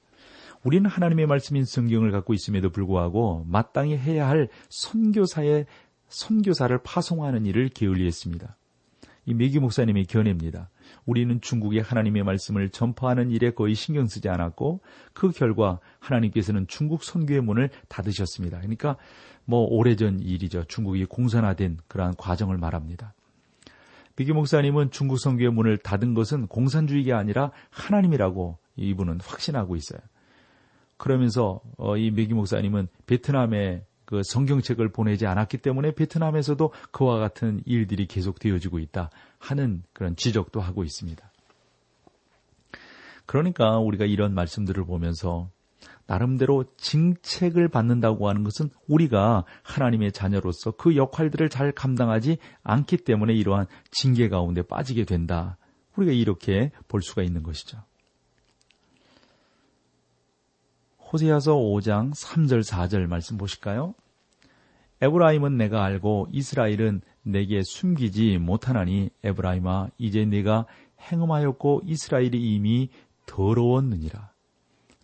우리는 0.64 0.88
하나님의 0.88 1.26
말씀인 1.26 1.64
성경을 1.64 2.10
갖고 2.10 2.34
있음에도 2.34 2.70
불구하고 2.70 3.44
마땅히 3.48 3.96
해야 3.96 4.28
할 4.28 4.48
선교사의 4.68 5.66
선교사를 6.08 6.76
파송하는 6.82 7.46
일을 7.46 7.68
게을리했습니다. 7.68 8.56
이 9.26 9.34
메기 9.34 9.58
목사님의 9.58 10.06
견해입니다. 10.06 10.70
우리는 11.06 11.40
중국의 11.40 11.82
하나님의 11.82 12.22
말씀을 12.22 12.70
전파하는 12.70 13.30
일에 13.30 13.50
거의 13.50 13.74
신경 13.74 14.06
쓰지 14.06 14.28
않았고 14.28 14.80
그 15.12 15.30
결과 15.30 15.80
하나님께서는 15.98 16.66
중국 16.68 17.04
선교의 17.04 17.42
문을 17.42 17.70
닫으셨습니다. 17.88 18.58
그러니까 18.58 18.96
뭐 19.44 19.66
오래전 19.68 20.20
일이죠. 20.20 20.64
중국이 20.64 21.04
공산화된 21.04 21.78
그러한 21.88 22.14
과정을 22.16 22.58
말합니다. 22.58 23.14
비기 24.16 24.32
목사님은 24.32 24.90
중국 24.90 25.18
선교의 25.18 25.50
문을 25.52 25.78
닫은 25.78 26.14
것은 26.14 26.46
공산주의가 26.46 27.18
아니라 27.18 27.50
하나님이라고 27.70 28.58
이분은 28.76 29.20
확신하고 29.22 29.76
있어요. 29.76 30.00
그러면서 30.96 31.60
어, 31.78 31.96
이 31.96 32.10
미기 32.10 32.34
목사님은 32.34 32.88
베트남에 33.06 33.84
그 34.12 34.22
성경책을 34.22 34.90
보내지 34.90 35.26
않았기 35.26 35.56
때문에 35.56 35.92
베트남에서도 35.94 36.70
그와 36.90 37.18
같은 37.18 37.62
일들이 37.64 38.04
계속 38.04 38.38
되어지고 38.38 38.78
있다 38.78 39.08
하는 39.38 39.84
그런 39.94 40.16
지적도 40.16 40.60
하고 40.60 40.84
있습니다. 40.84 41.32
그러니까 43.24 43.78
우리가 43.78 44.04
이런 44.04 44.34
말씀들을 44.34 44.84
보면서 44.84 45.48
나름대로 46.06 46.66
징책을 46.76 47.68
받는다고 47.68 48.28
하는 48.28 48.44
것은 48.44 48.68
우리가 48.86 49.46
하나님의 49.62 50.12
자녀로서 50.12 50.72
그 50.72 50.94
역할들을 50.94 51.48
잘 51.48 51.72
감당하지 51.72 52.36
않기 52.64 52.98
때문에 52.98 53.32
이러한 53.32 53.64
징계 53.92 54.28
가운데 54.28 54.60
빠지게 54.60 55.06
된다. 55.06 55.56
우리가 55.96 56.12
이렇게 56.12 56.70
볼 56.86 57.00
수가 57.00 57.22
있는 57.22 57.42
것이죠. 57.42 57.78
호세아서 60.98 61.54
5장 61.54 62.14
3절 62.14 62.62
4절 62.62 63.06
말씀 63.06 63.38
보실까요? 63.38 63.94
에브라임은 65.02 65.56
내가 65.56 65.84
알고 65.84 66.28
이스라엘은 66.30 67.02
내게 67.24 67.62
숨기지 67.62 68.38
못하나니 68.38 69.10
에브라임아 69.24 69.88
이제 69.98 70.24
내가 70.24 70.66
행음하였고 71.00 71.82
이스라엘이 71.84 72.54
이미 72.54 72.88
더러웠느니라. 73.26 74.30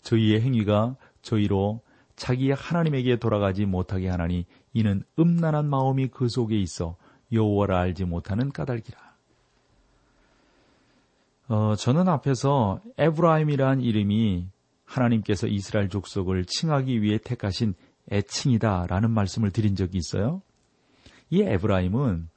저희의 0.03 0.41
행위가 0.41 0.97
저희로 1.23 1.81
자기의 2.15 2.55
하나님에게 2.55 3.17
돌아가지 3.17 3.67
못하게 3.67 4.09
하나니 4.09 4.47
이는 4.73 5.03
음란한 5.19 5.69
마음이 5.69 6.09
그 6.09 6.29
속에 6.29 6.57
있어 6.57 6.97
여호와를 7.33 7.75
알지 7.75 8.05
못하는 8.05 8.51
까닭이라. 8.51 9.09
어, 11.49 11.75
저는 11.77 12.09
앞에서 12.09 12.81
에브라임이란 12.99 13.81
이름이 13.81 14.47
하나님께서 14.85 15.47
이스라엘 15.49 15.89
족속을 15.89 16.45
칭하기 16.45 17.03
위해 17.03 17.19
택하신 17.19 17.75
애칭이다라는 18.11 19.11
말씀을 19.11 19.51
드린 19.51 19.77
적이 19.77 19.99
있어요. 19.99 20.43
이 21.31 21.43
에브라임은 21.43 22.29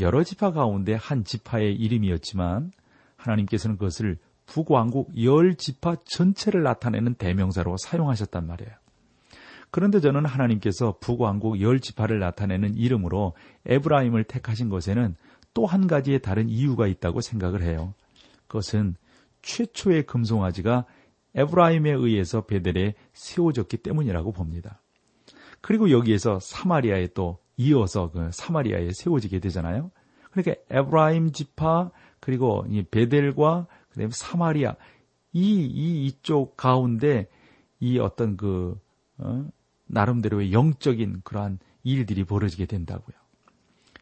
여러 0.00 0.24
지파 0.24 0.52
가운데 0.52 0.94
한 0.94 1.24
지파의 1.24 1.74
이름이었지만 1.76 2.72
하나님께서는 3.16 3.76
그것을 3.76 4.18
북왕국 4.46 5.22
열 5.22 5.54
지파 5.54 5.96
전체를 6.04 6.62
나타내는 6.62 7.14
대명사로 7.14 7.76
사용하셨단 7.76 8.46
말이에요. 8.46 8.72
그런데 9.70 10.00
저는 10.00 10.24
하나님께서 10.26 10.96
북왕국 11.00 11.60
열 11.60 11.78
지파를 11.80 12.18
나타내는 12.18 12.74
이름으로 12.74 13.34
에브라임을 13.66 14.24
택하신 14.24 14.68
것에는 14.68 15.14
또 15.54 15.66
한 15.66 15.86
가지의 15.86 16.22
다른 16.22 16.48
이유가 16.48 16.86
있다고 16.86 17.20
생각을 17.20 17.62
해요. 17.62 17.94
그것은 18.46 18.96
최초의 19.42 20.06
금송아지가 20.06 20.84
에브라임에 21.34 21.90
의해서 21.92 22.44
베델에 22.44 22.94
세워졌기 23.12 23.78
때문이라고 23.78 24.32
봅니다. 24.32 24.80
그리고 25.60 25.90
여기에서 25.90 26.38
사마리아에 26.40 27.08
또 27.14 27.38
이어서 27.56 28.10
그 28.10 28.30
사마리아에 28.32 28.90
세워지게 28.92 29.40
되잖아요. 29.40 29.90
그러니까 30.30 30.62
에브라임 30.70 31.32
지파 31.32 31.90
그리고 32.20 32.64
이 32.68 32.82
베델과 32.82 33.66
그다음에 33.90 34.10
사마리아 34.12 34.76
이, 35.32 35.66
이 35.66 36.06
이쪽 36.06 36.56
가운데 36.56 37.28
이 37.80 37.98
어떤 37.98 38.36
그 38.36 38.78
어, 39.18 39.46
나름대로의 39.86 40.52
영적인 40.52 41.22
그러한 41.24 41.58
일들이 41.82 42.24
벌어지게 42.24 42.66
된다고요. 42.66 43.16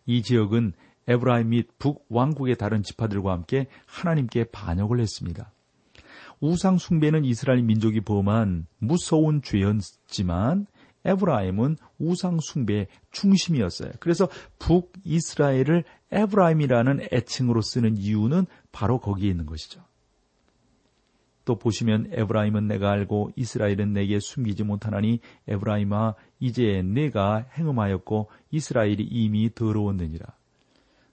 이 0.06 0.22
지역은 0.22 0.72
에브라임 1.06 1.50
및 1.50 1.68
북왕국의 1.78 2.56
다른 2.56 2.82
지파들과 2.82 3.32
함께 3.32 3.66
하나님께 3.86 4.44
반역을 4.44 5.00
했습니다. 5.00 5.50
우상 6.40 6.78
숭배는 6.78 7.24
이스라엘 7.24 7.62
민족이 7.62 8.02
범한 8.02 8.66
무서운 8.78 9.42
죄였지만 9.42 10.66
에브라임은 11.08 11.76
우상 11.98 12.38
숭배의 12.40 12.88
중심이었어요. 13.10 13.92
그래서 14.00 14.28
북이스라엘을 14.58 15.84
에브라임이라는 16.10 17.08
애칭으로 17.12 17.60
쓰는 17.62 17.96
이유는 17.96 18.46
바로 18.72 18.98
거기에 18.98 19.30
있는 19.30 19.46
것이죠. 19.46 19.82
또 21.44 21.56
보시면 21.58 22.10
에브라임은 22.12 22.68
내가 22.68 22.90
알고 22.90 23.30
이스라엘은 23.34 23.94
내게 23.94 24.20
숨기지 24.20 24.64
못하나니 24.64 25.20
에브라임아 25.46 26.14
이제 26.40 26.82
내가 26.82 27.46
행음하였고 27.56 28.30
이스라엘이 28.50 29.02
이미 29.02 29.54
더러웠느니라. 29.54 30.26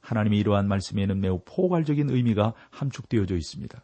하나님의 0.02 0.40
이러한 0.40 0.68
말씀에는 0.68 1.22
매우 1.22 1.40
포괄적인 1.46 2.10
의미가 2.10 2.54
함축되어져 2.70 3.36
있습니다. 3.36 3.82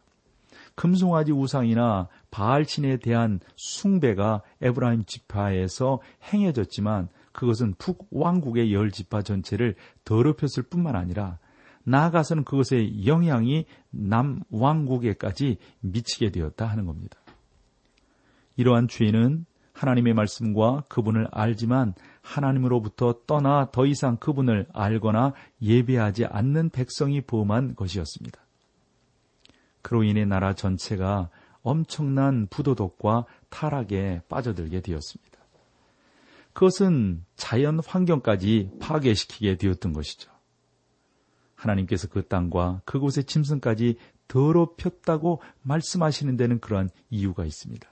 금송아지 0.82 1.32
우상이나 1.32 2.08
바알신에 2.32 2.98
대한 2.98 3.40
숭배가 3.56 4.42
에브라임 4.64 5.06
지파에서 5.06 6.00
행해졌지만 6.34 7.08
그것은 7.34 7.76
북 7.78 8.08
왕국의 8.10 8.74
열 8.74 8.90
지파 8.90 9.22
전체를 9.22 9.76
더럽혔을 10.06 10.64
뿐만 10.72 10.96
아니라 10.96 11.38
나아가서는 11.84 12.46
그것의 12.46 13.06
영향이 13.06 13.66
남 13.92 14.42
왕국에까지 14.50 15.58
미치게 15.82 16.32
되었다 16.32 16.66
하는 16.66 16.88
겁니다. 16.88 17.20
이러한 18.56 18.88
죄는 18.88 19.46
하나님의 19.74 20.16
말씀과 20.16 20.86
그분을 20.88 21.28
알지만 21.30 21.94
하나님으로부터 22.24 23.20
떠나 23.28 23.70
더 23.72 23.86
이상 23.86 24.18
그분을 24.18 24.66
알거나 24.74 25.34
예배하지 25.62 26.26
않는 26.26 26.72
백성이 26.72 27.22
범한 27.22 27.76
것이었습니다. 27.76 28.42
그로 29.82 30.04
인해 30.04 30.26
나라 30.26 30.54
전체가 30.54 31.30
엄청난 31.64 32.48
부도덕과 32.48 33.26
타락에 33.50 34.22
빠져들게 34.30 34.82
되었습니다. 34.82 35.32
그것은 36.54 37.24
자연 37.36 37.80
환경까지 37.80 38.72
파괴시키게 38.80 39.58
되었던 39.58 39.94
것이죠. 39.94 40.32
하나님께서 41.56 42.08
그 42.08 42.28
땅과 42.28 42.82
그곳의 42.86 43.26
짐승까지 43.26 43.98
더럽혔다고 44.28 45.42
말씀하시는 45.62 46.36
데는 46.38 46.60
그러한 46.60 46.90
이유가 47.10 47.46
있습니다. 47.46 47.88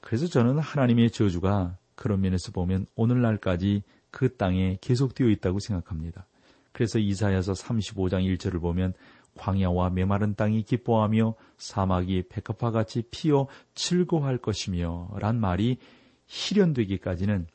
그래서 0.00 0.26
저는 0.26 0.58
하나님의 0.58 1.10
저주가 1.10 1.76
그런 1.94 2.20
면에서 2.20 2.52
보면 2.52 2.86
오늘날까지 2.94 3.82
그 4.10 4.36
땅에 4.36 4.78
계속되어 4.80 5.28
있다고 5.28 5.58
생각합니다. 5.58 6.26
그래서 6.72 6.98
이사야서 6.98 7.52
35장 7.52 8.22
1절을 8.36 8.60
보면 8.60 8.92
광야와 9.36 9.90
메마른 9.90 10.34
땅이 10.34 10.62
기뻐하며 10.62 11.34
사막이 11.58 12.24
백합화 12.28 12.70
같이 12.70 13.02
피어 13.10 13.46
즐거워할 13.74 14.38
것이며 14.38 15.10
란 15.18 15.38
말이 15.40 15.78
실현되기까지는 16.26 17.46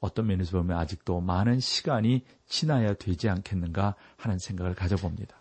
어떤 0.00 0.26
면에서 0.26 0.58
보면 0.58 0.76
아직도 0.76 1.20
많은 1.20 1.60
시간이 1.60 2.24
지나야 2.46 2.94
되지 2.94 3.28
않겠는가 3.30 3.94
하는 4.16 4.38
생각을 4.38 4.74
가져봅니다. 4.74 5.36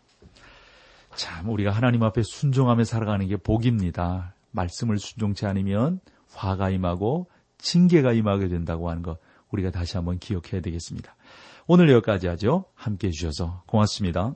참 1.15 1.49
우리가 1.49 1.71
하나님 1.71 2.03
앞에 2.03 2.23
순종하며 2.23 2.86
살아가는 2.86 3.27
게 3.27 3.36
복입니다. 3.38 4.33
말씀을 4.51 4.97
순종치 4.99 5.45
않으면 5.45 5.99
화가 6.33 6.69
임하고 6.69 7.27
징계가 7.57 8.13
임하게 8.13 8.47
된다고 8.47 8.89
하는 8.89 9.01
것 9.01 9.19
우리가 9.51 9.71
다시 9.71 9.97
한번 9.97 10.17
기억해야 10.17 10.62
되겠습니다. 10.62 11.15
오늘 11.67 11.89
여기까지 11.89 12.27
하죠. 12.27 12.65
함께 12.73 13.07
해주셔서 13.07 13.63
고맙습니다. 13.67 14.36